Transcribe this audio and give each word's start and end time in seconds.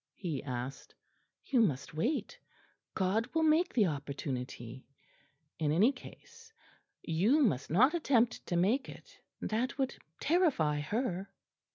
he 0.15 0.41
asked. 0.43 0.95
"You 1.45 1.61
must 1.61 1.93
wait; 1.93 2.39
God 2.95 3.29
will 3.35 3.43
make 3.43 3.71
the 3.71 3.85
opportunity 3.85 4.87
in 5.59 5.71
any 5.71 5.91
case. 5.91 6.51
You 7.03 7.43
must 7.43 7.69
not 7.69 7.93
attempt 7.93 8.43
to 8.47 8.55
make 8.55 8.89
it. 8.89 9.19
That 9.43 9.77
would 9.77 9.95
terrify 10.19 10.79
her." 10.79 11.29